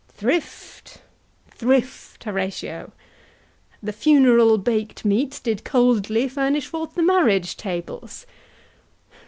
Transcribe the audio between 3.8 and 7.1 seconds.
The funeral bak'd meats Did coldly furnish forth the